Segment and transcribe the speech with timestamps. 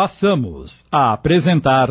[0.00, 1.90] passamos a apresentar.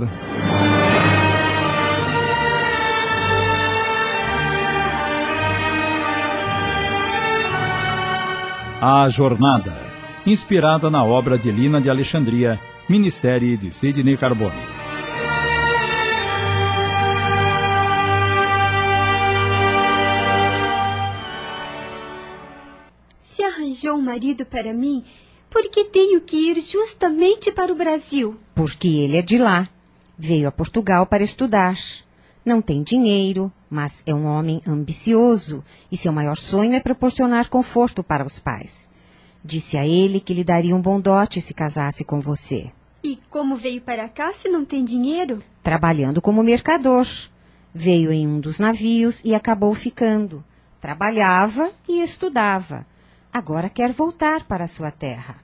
[8.82, 9.78] A Jornada,
[10.26, 12.60] inspirada na obra de Lina de Alexandria,
[12.90, 14.55] minissérie de Sidney Carbone.
[23.21, 25.04] Se arranjou um marido para mim,
[25.50, 28.38] por que tenho que ir justamente para o Brasil?
[28.54, 29.68] Porque ele é de lá.
[30.18, 31.75] Veio a Portugal para estudar.
[32.45, 38.03] Não tem dinheiro, mas é um homem ambicioso e seu maior sonho é proporcionar conforto
[38.03, 38.89] para os pais.
[39.44, 42.72] Disse a ele que lhe daria um bom dote se casasse com você.
[43.03, 45.41] E como veio para cá se não tem dinheiro?
[45.63, 47.05] Trabalhando como mercador.
[47.73, 50.44] Veio em um dos navios e acabou ficando.
[50.81, 52.86] Trabalhava e estudava.
[53.31, 55.38] Agora quer voltar para sua terra.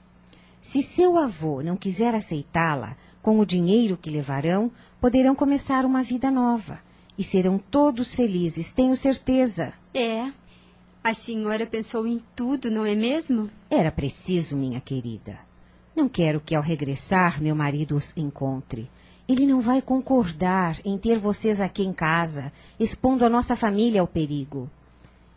[0.60, 6.30] Se seu avô não quiser aceitá-la, com o dinheiro que levarão, poderão começar uma vida
[6.30, 6.80] nova.
[7.16, 9.72] E serão todos felizes, tenho certeza.
[9.94, 10.32] É.
[11.02, 13.48] A senhora pensou em tudo, não é mesmo?
[13.70, 15.38] Era preciso, minha querida.
[15.94, 18.90] Não quero que ao regressar meu marido os encontre.
[19.28, 24.06] Ele não vai concordar em ter vocês aqui em casa, expondo a nossa família ao
[24.06, 24.68] perigo.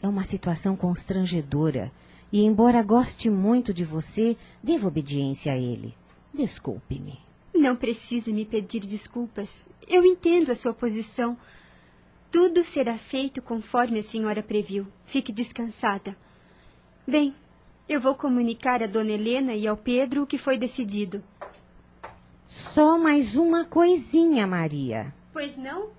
[0.01, 1.91] É uma situação constrangedora
[2.31, 5.95] e, embora goste muito de você, devo obediência a ele.
[6.33, 7.19] Desculpe-me.
[7.53, 9.65] Não precisa me pedir desculpas.
[9.87, 11.37] Eu entendo a sua posição.
[12.31, 14.87] Tudo será feito conforme a senhora previu.
[15.05, 16.15] Fique descansada.
[17.07, 17.33] Bem,
[17.87, 21.23] eu vou comunicar a dona Helena e ao Pedro o que foi decidido.
[22.47, 25.13] Só mais uma coisinha, Maria.
[25.33, 25.89] Pois não?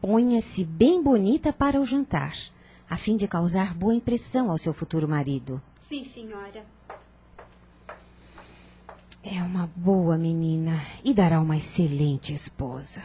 [0.00, 2.34] Ponha-se bem bonita para o jantar,
[2.88, 5.60] a fim de causar boa impressão ao seu futuro marido.
[5.80, 6.64] Sim, senhora.
[9.22, 13.02] É uma boa menina e dará uma excelente esposa.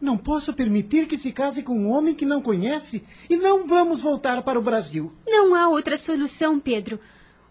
[0.00, 4.02] Não posso permitir que se case com um homem que não conhece e não vamos
[4.02, 5.12] voltar para o Brasil.
[5.26, 7.00] Não há outra solução, Pedro.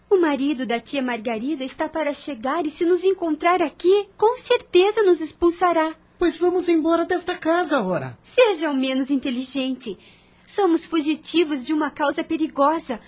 [0.08, 5.02] O marido da tia Margarida está para chegar e, se nos encontrar aqui, com certeza
[5.02, 5.94] nos expulsará.
[6.22, 8.16] Pois vamos embora desta casa, ora.
[8.22, 9.98] Seja o menos inteligente.
[10.46, 13.00] Somos fugitivos de uma causa perigosa.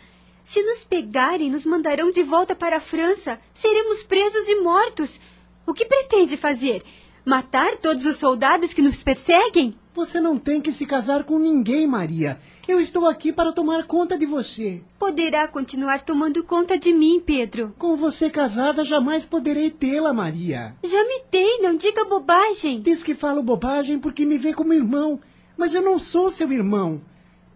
[0.42, 3.40] Se nos pegarem, nos mandarão de volta para a França.
[3.54, 5.20] Seremos presos e mortos.
[5.64, 6.82] O que pretende fazer?
[7.24, 9.78] Matar todos os soldados que nos perseguem?
[9.94, 12.36] Você não tem que se casar com ninguém, Maria.
[12.66, 14.82] Eu estou aqui para tomar conta de você.
[14.98, 17.72] Poderá continuar tomando conta de mim, Pedro.
[17.78, 20.74] Com você casada, jamais poderei tê-la, Maria.
[20.82, 22.80] Já me tem, não diga bobagem.
[22.80, 25.20] Diz que falo bobagem porque me vê como irmão,
[25.56, 27.00] mas eu não sou seu irmão.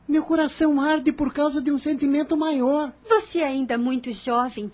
[0.07, 2.93] Meu coração arde por causa de um sentimento maior.
[3.09, 4.71] Você é ainda muito jovem.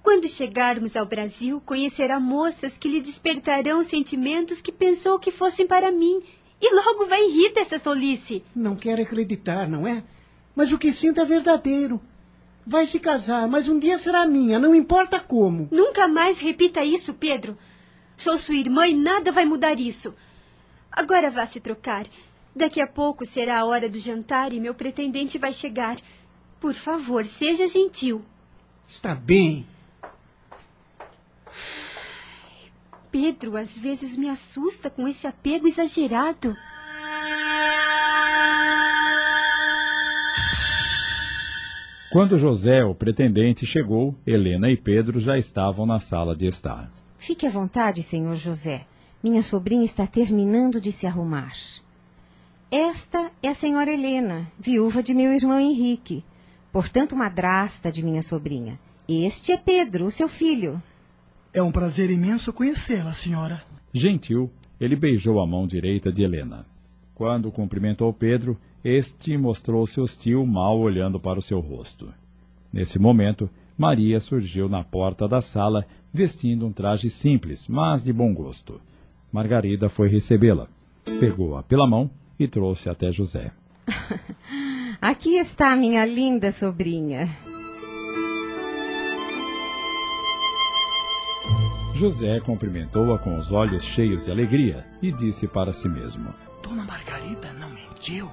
[0.00, 5.90] Quando chegarmos ao Brasil, conhecerá moças que lhe despertarão sentimentos que pensou que fossem para
[5.92, 6.22] mim.
[6.60, 8.44] E logo vai rir dessa tolice.
[8.54, 10.04] Não quero acreditar, não é?
[10.54, 12.00] Mas o que sinto é verdadeiro.
[12.66, 15.68] Vai se casar, mas um dia será minha, não importa como.
[15.70, 17.56] Nunca mais repita isso, Pedro.
[18.16, 20.14] Sou sua irmã e nada vai mudar isso.
[20.92, 22.06] Agora vá se trocar.
[22.54, 25.96] Daqui a pouco será a hora do jantar e meu pretendente vai chegar.
[26.60, 28.22] Por favor, seja gentil.
[28.86, 29.66] Está bem.
[33.10, 36.56] Pedro às vezes me assusta com esse apego exagerado.
[42.12, 46.90] Quando José, o pretendente, chegou, Helena e Pedro já estavam na sala de estar.
[47.18, 48.84] Fique à vontade, senhor José.
[49.22, 51.52] Minha sobrinha está terminando de se arrumar.
[52.70, 56.24] Esta é a senhora Helena, viúva de meu irmão Henrique,
[56.72, 58.78] portanto madrasta de minha sobrinha.
[59.08, 60.82] Este é Pedro, o seu filho.
[61.52, 63.62] É um prazer imenso conhecê-la, senhora.
[63.92, 64.50] Gentil,
[64.80, 66.64] ele beijou a mão direita de Helena.
[67.14, 72.14] Quando cumprimentou Pedro, este mostrou-se hostil, mal olhando para o seu rosto.
[72.72, 78.32] Nesse momento, Maria surgiu na porta da sala, vestindo um traje simples, mas de bom
[78.32, 78.80] gosto.
[79.32, 80.68] Margarida foi recebê-la.
[81.18, 82.08] Pegou-a pela mão
[82.38, 83.50] e trouxe até José.
[85.00, 87.49] Aqui está minha linda sobrinha.
[92.00, 96.32] José cumprimentou-a com os olhos cheios de alegria e disse para si mesmo:
[96.62, 98.26] Dona Margarida não mentiu.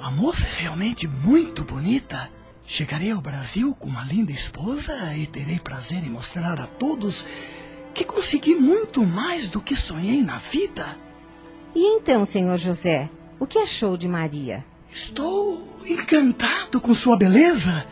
[0.00, 2.30] A moça é realmente muito bonita.
[2.64, 7.26] Chegarei ao Brasil com uma linda esposa e terei prazer em mostrar a todos
[7.92, 10.96] que consegui muito mais do que sonhei na vida.
[11.74, 14.64] E então, senhor José, o que achou de Maria?
[14.90, 17.86] Estou encantado com sua beleza.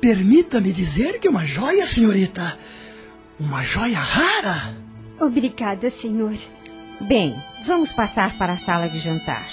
[0.00, 2.58] Permita-me dizer que uma joia, senhorita.
[3.40, 4.76] Uma joia rara.
[5.18, 6.34] Obrigada, senhor.
[7.00, 7.34] Bem,
[7.64, 9.48] vamos passar para a sala de jantar.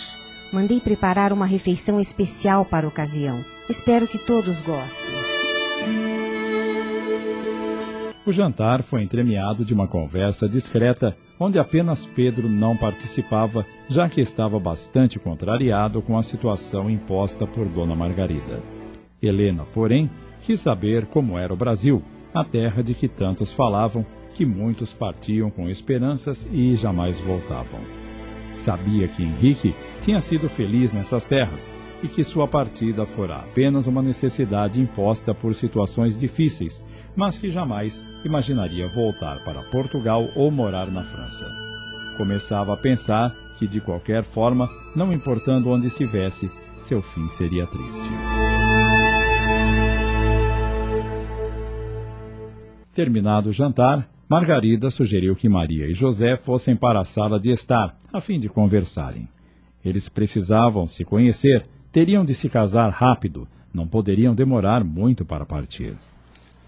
[0.51, 3.39] Mandei preparar uma refeição especial para a ocasião.
[3.69, 5.07] Espero que todos gostem.
[8.25, 14.19] O jantar foi entremeado de uma conversa discreta, onde apenas Pedro não participava, já que
[14.19, 18.61] estava bastante contrariado com a situação imposta por Dona Margarida.
[19.21, 20.09] Helena, porém,
[20.41, 22.03] quis saber como era o Brasil,
[22.41, 27.79] a terra de que tantos falavam, que muitos partiam com esperanças e jamais voltavam.
[28.55, 31.73] Sabia que Henrique tinha sido feliz nessas terras
[32.03, 36.85] e que sua partida fora apenas uma necessidade imposta por situações difíceis
[37.17, 41.45] mas que jamais imaginaria voltar para Portugal ou morar na França.
[42.15, 46.49] Começava a pensar que, de qualquer forma, não importando onde estivesse,
[46.81, 48.36] seu fim seria triste.
[52.97, 57.95] Terminado o jantar, Margarida sugeriu que Maria e José fossem para a sala de estar,
[58.11, 59.29] a fim de conversarem.
[59.85, 65.93] Eles precisavam se conhecer, teriam de se casar rápido, não poderiam demorar muito para partir.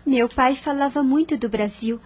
[0.06, 2.00] Meu pai falava muito do Brasil.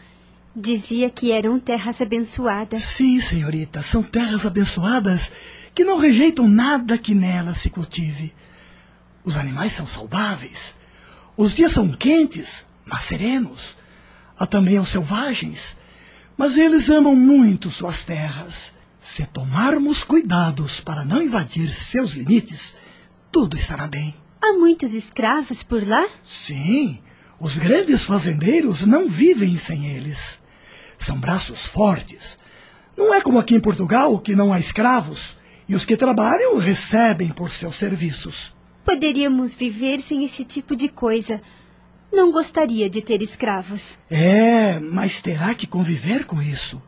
[0.55, 2.81] Dizia que eram terras abençoadas.
[2.81, 5.33] Sim, senhorita, são terras abençoadas
[5.75, 8.33] que não rejeitam nada que nelas se cultive.
[9.21, 10.73] Os animais são saudáveis.
[11.35, 13.82] Os dias são quentes, mas serenos.
[14.37, 15.77] Há também os selvagens.
[16.37, 18.73] Mas eles amam muito suas terras.
[18.99, 22.75] Se tomarmos cuidados para não invadir seus limites,
[23.31, 24.15] tudo estará bem.
[24.41, 26.07] Há muitos escravos por lá?
[26.23, 26.99] Sim.
[27.39, 30.41] Os grandes fazendeiros não vivem sem eles.
[30.97, 32.37] São braços fortes.
[32.95, 35.35] Não é como aqui em Portugal, que não há escravos,
[35.67, 38.53] e os que trabalham recebem por seus serviços.
[38.85, 41.41] Poderíamos viver sem esse tipo de coisa.
[42.13, 43.97] Não gostaria de ter escravos.
[44.07, 46.79] É, mas terá que conviver com isso.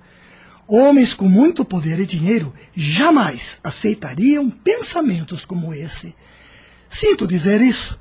[0.67, 6.13] Homens com muito poder e dinheiro jamais aceitariam pensamentos como esse.
[6.87, 7.99] Sinto dizer isso,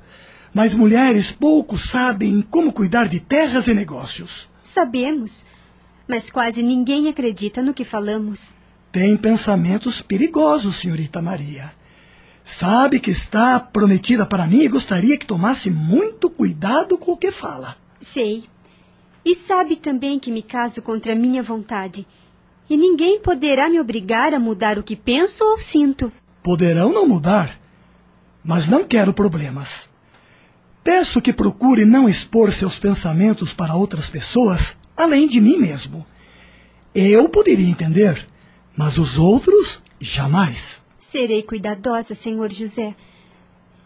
[0.53, 4.47] mas mulheres pouco sabem como cuidar de terras e negócios.
[4.61, 5.43] Sabemos,
[6.07, 8.53] mas quase ninguém acredita no que falamos.
[8.91, 11.73] Tem pensamentos perigosos, senhorita Maria.
[12.47, 17.31] Sabe que está prometida para mim e gostaria que tomasse muito cuidado com o que
[17.31, 17.75] fala.
[17.99, 18.43] Sei.
[19.25, 22.05] E sabe também que me caso contra minha vontade.
[22.69, 26.11] E ninguém poderá me obrigar a mudar o que penso ou sinto.
[26.43, 27.59] Poderão não mudar,
[28.43, 29.89] mas não quero problemas.
[30.83, 36.05] Peço que procure não expor seus pensamentos para outras pessoas, além de mim mesmo.
[36.93, 38.27] Eu poderia entender,
[38.77, 40.84] mas os outros jamais.
[41.07, 42.95] Serei cuidadosa, senhor José.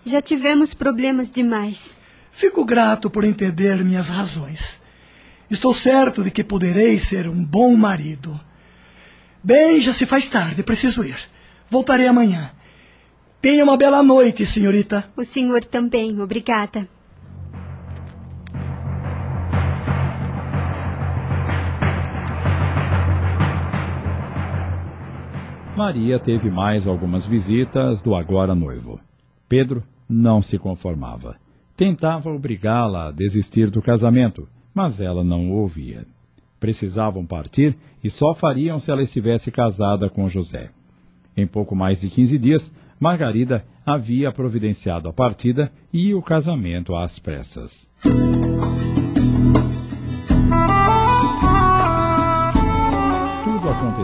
[0.06, 1.98] Já tivemos problemas demais.
[2.32, 4.82] Fico grato por entender minhas razões.
[5.52, 8.40] Estou certo de que poderei ser um bom marido.
[9.44, 11.20] Bem, já se faz tarde, preciso ir.
[11.70, 12.52] Voltarei amanhã.
[13.42, 15.12] Tenha uma bela noite, senhorita.
[15.18, 16.88] O senhor também, obrigada.
[25.80, 29.00] Maria teve mais algumas visitas do agora noivo.
[29.48, 31.38] Pedro não se conformava.
[31.74, 36.06] Tentava obrigá-la a desistir do casamento, mas ela não o ouvia.
[36.60, 40.70] Precisavam partir e só fariam se ela estivesse casada com José.
[41.38, 47.20] Em pouco mais de quinze dias, Margarida havia providenciado a partida e o casamento às
[47.20, 47.90] pressas.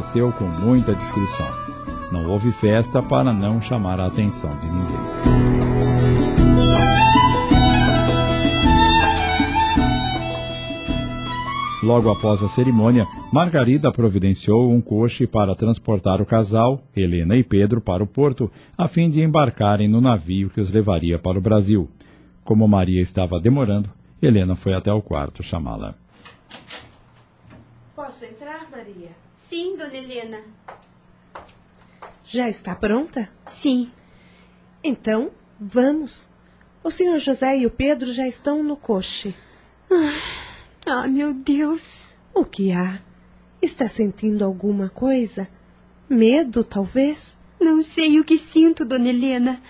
[0.06, 1.50] Aconteceu com muita discrição.
[2.12, 5.00] Não houve festa para não chamar a atenção de ninguém.
[11.84, 17.82] Logo após a cerimônia, Margarida providenciou um coche para transportar o casal, Helena e Pedro,
[17.82, 21.90] para o porto, a fim de embarcarem no navio que os levaria para o Brasil.
[22.44, 23.90] Como Maria estava demorando,
[24.22, 25.96] Helena foi até o quarto chamá-la.
[27.96, 29.25] Posso entrar, Maria?
[29.36, 30.42] Sim, dona Helena.
[32.24, 33.30] Já está pronta?
[33.46, 33.92] Sim.
[34.84, 36.30] Então, vamos.
[36.84, 39.36] O senhor José e o Pedro já estão no coche.
[40.86, 42.10] Ah, meu Deus.
[42.34, 43.02] O que há?
[43.62, 45.50] Está sentindo alguma coisa?
[46.08, 47.38] Medo, talvez?
[47.60, 49.62] Não sei o que sinto, dona Helena.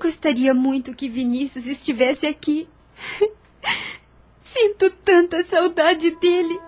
[0.00, 2.68] Gostaria muito que Vinícius estivesse aqui.
[4.42, 6.60] Sinto tanta saudade dele.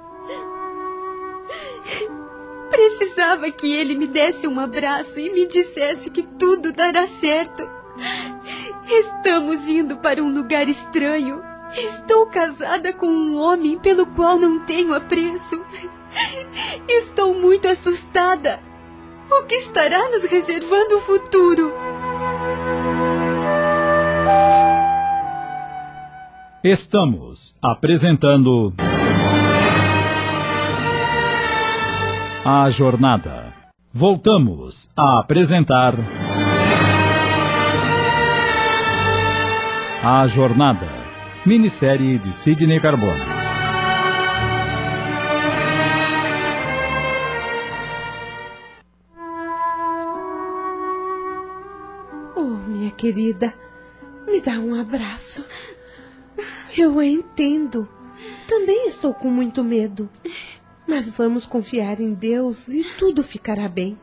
[2.71, 7.69] Precisava que ele me desse um abraço e me dissesse que tudo dará certo.
[8.89, 11.43] Estamos indo para um lugar estranho
[11.75, 15.63] Estou casada com um homem pelo qual não tenho apreço.
[16.89, 18.61] Estou muito assustada.
[19.31, 21.73] O que estará nos reservando o futuro?
[26.63, 28.73] Estamos apresentando.
[32.49, 33.53] A Jornada.
[33.93, 35.95] Voltamos a apresentar.
[40.01, 40.87] A Jornada.
[41.45, 43.21] Minissérie de Sidney Carbone.
[52.37, 53.53] Oh, minha querida,
[54.25, 55.45] me dá um abraço.
[56.79, 57.89] Eu entendo.
[58.49, 60.09] Também estou com muito medo.
[60.87, 63.99] Mas vamos confiar em Deus e tudo ficará bem.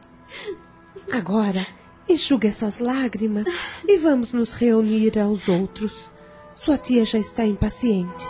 [1.11, 1.65] Agora,
[2.07, 3.47] enxuga essas lágrimas
[3.87, 6.11] e vamos nos reunir aos outros.
[6.55, 8.25] Sua tia já está impaciente.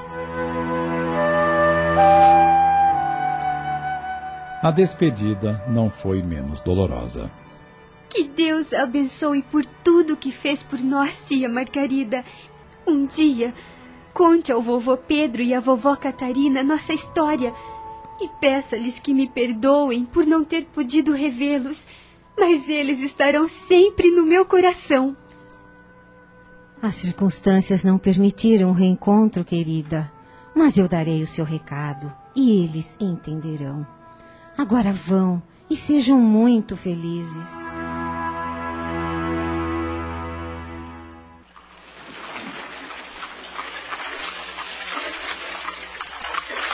[4.62, 7.30] A despedida não foi menos dolorosa.
[8.10, 12.24] Que Deus abençoe por tudo que fez por nós, tia Margarida.
[12.88, 13.54] Um dia,
[14.14, 17.54] conte ao vovô Pedro e à vovó Catarina nossa história
[18.22, 21.88] e peça-lhes que me perdoem por não ter podido revê-los,
[22.38, 25.16] mas eles estarão sempre no meu coração.
[26.82, 30.12] As circunstâncias não permitiram o reencontro, querida,
[30.54, 33.88] mas eu darei o seu recado e eles entenderão.
[34.58, 37.63] Agora vão e sejam muito felizes.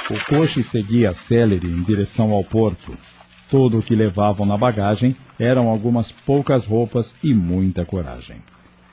[0.09, 2.97] O coche seguia célere em direção ao porto.
[3.47, 8.37] Tudo o que levavam na bagagem eram algumas poucas roupas e muita coragem.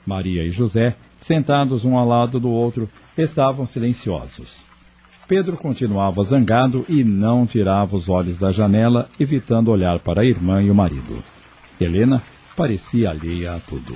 [0.05, 4.59] Maria e José, sentados um ao lado do outro, estavam silenciosos.
[5.27, 10.61] Pedro continuava zangado e não tirava os olhos da janela, evitando olhar para a irmã
[10.61, 11.23] e o marido.
[11.81, 12.21] Helena
[12.55, 13.93] parecia alheia a tudo.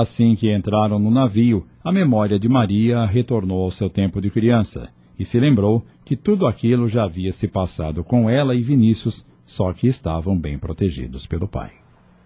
[0.00, 4.90] Assim que entraram no navio, a memória de Maria retornou ao seu tempo de criança
[5.18, 9.72] e se lembrou que tudo aquilo já havia se passado com ela e Vinícius, só
[9.72, 11.72] que estavam bem protegidos pelo pai.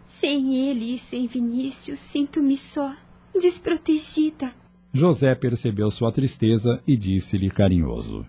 [0.07, 2.93] Sem ele e sem Vinícius, sinto-me só,
[3.41, 4.53] desprotegida.
[4.93, 8.27] José percebeu sua tristeza e disse-lhe carinhoso: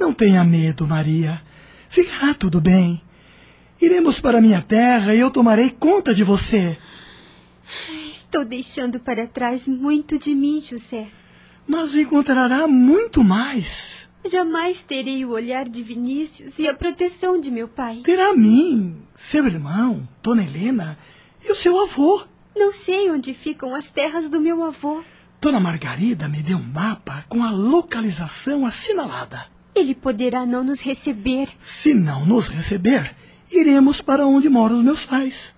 [0.00, 1.42] Não tenha medo, Maria.
[1.90, 3.02] Ficará tudo bem.
[3.78, 6.78] Iremos para minha terra e eu tomarei conta de você.
[8.10, 11.08] Estou deixando para trás muito de mim, José.
[11.66, 14.08] Mas encontrará muito mais.
[14.30, 18.00] Jamais terei o olhar de Vinícius e a proteção de meu pai.
[18.04, 20.98] Terá mim, seu irmão, Dona Helena
[21.44, 22.24] e o seu avô.
[22.54, 25.02] Não sei onde ficam as terras do meu avô.
[25.40, 29.46] Dona Margarida me deu um mapa com a localização assinalada.
[29.74, 31.48] Ele poderá não nos receber.
[31.60, 33.14] Se não nos receber,
[33.50, 35.55] iremos para onde moram os meus pais.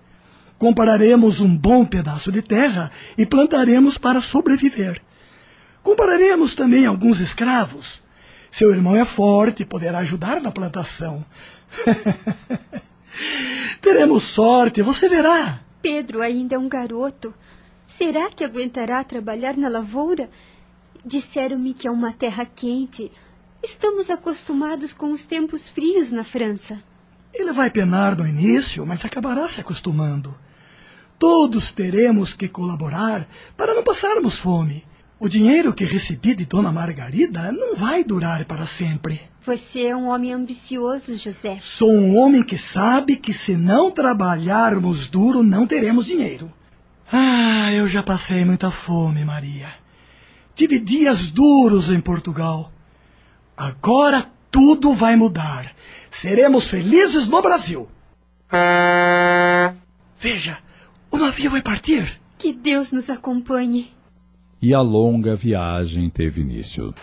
[0.59, 5.01] Compararemos um bom pedaço de terra e plantaremos para sobreviver.
[5.81, 8.03] Compararemos também alguns escravos.
[8.51, 11.23] Seu irmão é forte e poderá ajudar na plantação.
[13.79, 15.61] Teremos sorte, você verá.
[15.81, 17.33] Pedro ainda é um garoto.
[17.87, 20.29] Será que aguentará trabalhar na lavoura?
[21.05, 23.09] Disseram-me que é uma terra quente.
[23.63, 26.83] Estamos acostumados com os tempos frios na França.
[27.33, 30.35] Ele vai penar no início, mas acabará se acostumando.
[31.19, 34.85] Todos teremos que colaborar para não passarmos fome.
[35.19, 39.19] O dinheiro que recebi de Dona Margarida não vai durar para sempre.
[39.45, 41.57] Você é um homem ambicioso, José.
[41.59, 46.49] Sou um homem que sabe que se não trabalharmos duro, não teremos dinheiro.
[47.11, 49.67] Ah, eu já passei muita fome, Maria.
[50.55, 52.71] Tive dias duros em Portugal.
[53.57, 55.75] Agora tudo vai mudar.
[56.09, 57.89] Seremos felizes no Brasil.
[60.17, 60.59] Veja,
[61.11, 62.19] o navio vai partir.
[62.37, 63.91] Que Deus nos acompanhe.
[64.61, 66.93] E a longa viagem teve início.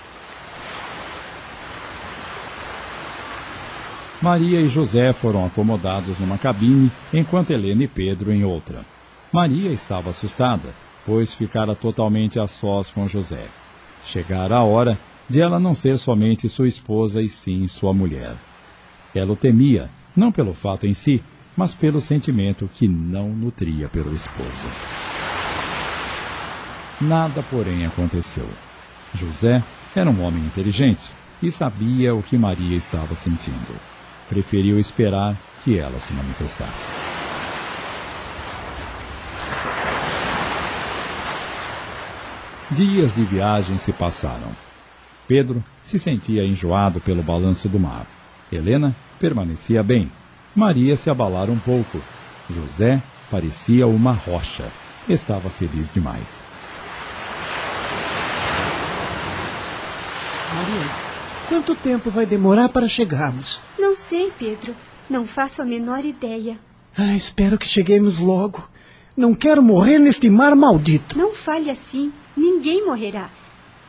[4.20, 8.84] Maria e José foram acomodados numa cabine, enquanto Helena e Pedro em outra.
[9.30, 13.46] Maria estava assustada, pois ficara totalmente a sós com José.
[14.04, 14.98] Chegara a hora
[15.28, 18.36] de ela não ser somente sua esposa e sim sua mulher.
[19.14, 21.22] Ela o temia, não pelo fato em si,
[21.56, 24.68] mas pelo sentimento que não nutria pelo esposo.
[27.00, 28.48] Nada, porém, aconteceu.
[29.14, 29.62] José
[29.94, 31.10] era um homem inteligente
[31.42, 33.74] e sabia o que Maria estava sentindo.
[34.28, 36.88] Preferiu esperar que ela se manifestasse.
[42.70, 44.50] Dias de viagem se passaram.
[45.28, 48.06] Pedro se sentia enjoado pelo balanço do mar.
[48.50, 50.10] Helena permanecia bem.
[50.56, 52.00] Maria se abalara um pouco.
[52.48, 54.72] José parecia uma rocha.
[55.06, 56.42] Estava feliz demais.
[60.54, 60.90] Maria,
[61.50, 63.60] quanto tempo vai demorar para chegarmos?
[63.78, 64.74] Não sei, Pedro.
[65.10, 66.58] Não faço a menor ideia.
[66.96, 68.66] Ah, espero que cheguemos logo.
[69.14, 71.18] Não quero morrer neste mar maldito.
[71.18, 72.10] Não fale assim.
[72.34, 73.28] Ninguém morrerá.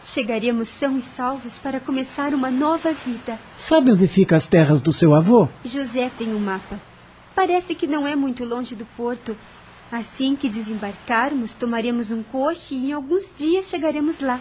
[0.08, 3.38] Chegaremos são e salvos para começar uma nova vida.
[3.58, 5.50] Sabe onde ficam as terras do seu avô?
[5.66, 6.80] José tem um mapa.
[7.36, 9.36] Parece que não é muito longe do porto.
[9.92, 14.40] Assim que desembarcarmos, tomaremos um coche e em alguns dias chegaremos lá.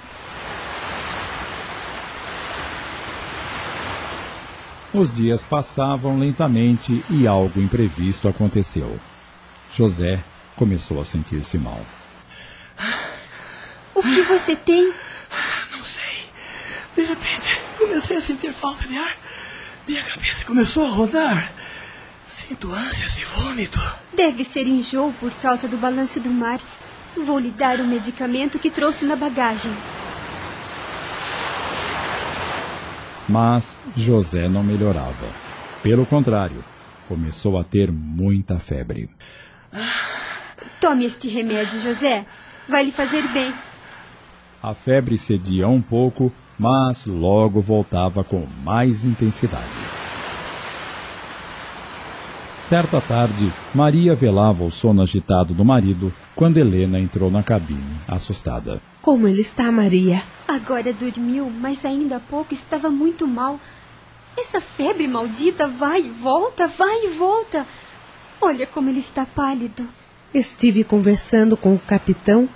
[4.95, 9.01] Os dias passavam lentamente e algo imprevisto aconteceu.
[9.75, 10.23] José
[10.55, 11.81] começou a sentir-se mal.
[13.97, 14.93] O que você tem?
[17.07, 19.17] De repente, comecei a sentir falta de ar.
[19.87, 21.53] Minha cabeça começou a rodar.
[22.27, 23.79] Sinto ânsias e vômito.
[24.13, 26.59] Deve ser enjoo por causa do balanço do mar.
[27.17, 29.71] Vou lhe dar o medicamento que trouxe na bagagem.
[33.29, 35.29] Mas José não melhorava.
[35.85, 36.65] Pelo contrário,
[37.07, 39.09] começou a ter muita febre.
[40.81, 42.27] Tome este remédio, José.
[42.69, 43.55] Vai lhe fazer bem.
[44.61, 49.97] A febre cedia um pouco, mas logo voltava com mais intensidade.
[52.61, 58.83] Certa tarde, Maria velava o sono agitado do marido quando Helena entrou na cabine, assustada.
[59.01, 60.25] Como ele está, Maria?
[60.49, 63.61] Agora dormiu, mas ainda há pouco estava muito mal.
[64.37, 67.65] Essa febre maldita vai e volta, vai e volta.
[68.41, 69.87] Olha como ele está pálido.
[70.35, 72.49] Estive conversando com o capitão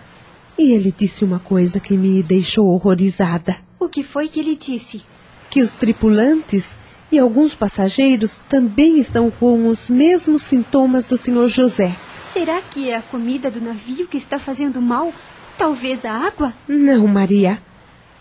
[0.59, 3.57] e ele disse uma coisa que me deixou horrorizada:
[3.91, 5.03] que foi que ele disse?
[5.51, 6.79] que os tripulantes
[7.11, 11.49] e alguns passageiros também estão com os mesmos sintomas do Sr.
[11.49, 11.97] José.
[12.23, 15.13] Será que é a comida do navio que está fazendo mal?
[15.59, 16.55] Talvez a água?
[16.69, 17.61] Não, Maria.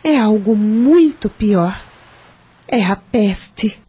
[0.04, 1.80] É algo muito pior.
[2.68, 3.80] É a peste.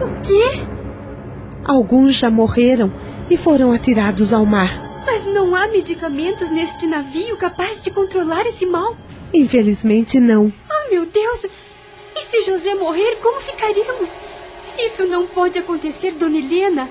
[0.00, 0.66] O quê?
[1.64, 2.92] Alguns já morreram
[3.30, 4.91] e foram atirados ao mar.
[5.04, 8.96] Mas não há medicamentos neste navio capaz de controlar esse mal.
[9.34, 10.52] Infelizmente, não.
[10.70, 11.46] Ah, meu Deus!
[12.14, 14.10] E se José morrer, como ficaremos?
[14.78, 16.90] Isso não pode acontecer, Dona Helena.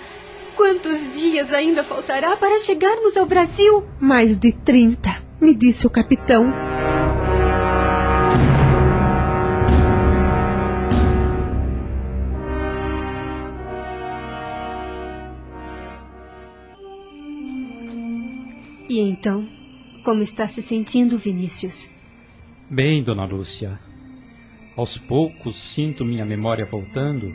[0.56, 3.84] Quantos dias ainda faltará para chegarmos ao Brasil?
[4.00, 6.70] Mais de 30, me disse o capitão.
[18.91, 19.47] E então,
[20.04, 21.89] como está se sentindo, Vinícius?
[22.69, 23.80] Bem, dona Lúcia.
[24.75, 27.25] Aos poucos sinto minha memória voltando.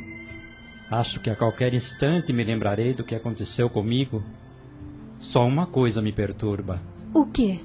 [0.90, 4.22] Acho que a qualquer instante me lembrarei do que aconteceu comigo.
[5.18, 6.82] Só uma coisa me perturba.
[7.14, 7.58] O quê?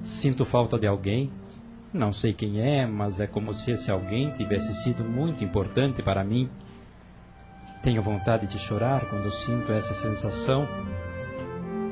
[0.00, 1.28] Sinto falta de alguém.
[1.92, 6.22] Não sei quem é, mas é como se esse alguém tivesse sido muito importante para
[6.22, 6.48] mim.
[7.82, 10.68] Tenho vontade de chorar quando sinto essa sensação.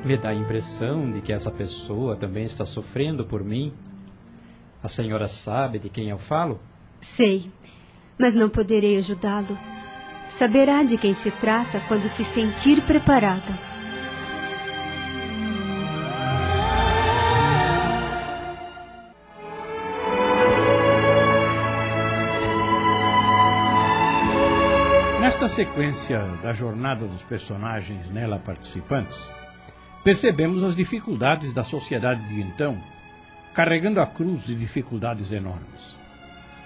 [0.05, 3.73] Me dá a impressão de que essa pessoa também está sofrendo por mim.
[4.83, 6.59] A senhora sabe de quem eu falo?
[7.01, 7.51] Sei,
[8.15, 9.57] mas não poderei ajudá-lo.
[10.27, 13.51] Saberá de quem se trata quando se sentir preparado.
[25.19, 29.17] Nesta sequência da jornada dos personagens nela participantes,
[30.05, 32.77] percebemos as dificuldades da sociedade de então,
[33.55, 35.97] carregando a cruz de dificuldades enormes.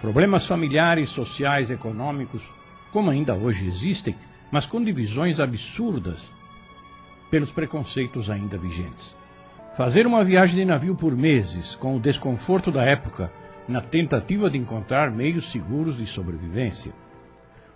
[0.01, 2.43] Problemas familiares, sociais, econômicos,
[2.91, 4.13] como ainda hoje existem,
[4.51, 6.29] mas com divisões absurdas
[7.31, 9.15] pelos preconceitos ainda vigentes.
[9.77, 13.31] Fazer uma viagem de navio por meses, com o desconforto da época,
[13.69, 16.91] na tentativa de encontrar meios seguros de sobrevivência.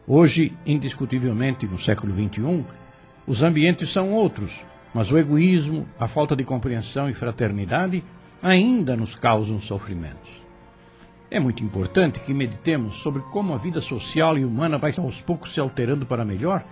[0.05, 2.65] Hoje, indiscutivelmente, no século XXI,
[3.25, 4.59] os ambientes são outros,
[4.93, 8.03] mas o egoísmo, a falta de compreensão e fraternidade
[8.41, 10.31] ainda nos causam sofrimentos.
[11.31, 15.53] É muito importante que meditemos sobre como a vida social e humana vai aos poucos
[15.53, 16.63] se alterando para melhor,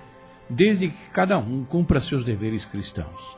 [0.48, 3.38] desde que cada um cumpra seus deveres cristãos.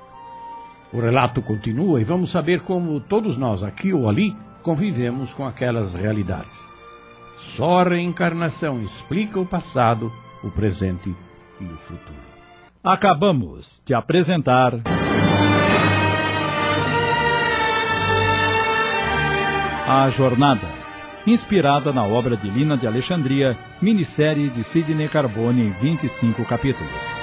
[0.92, 5.94] O relato continua e vamos saber como todos nós, aqui ou ali, convivemos com aquelas
[5.94, 6.54] realidades.
[7.56, 10.12] Só a reencarnação explica o passado,
[10.44, 11.16] o presente
[11.60, 12.33] e o futuro.
[12.86, 14.74] Acabamos de apresentar.
[19.88, 20.68] A Jornada,
[21.26, 27.23] inspirada na obra de Lina de Alexandria, minissérie de Sidney Carbone em 25 capítulos.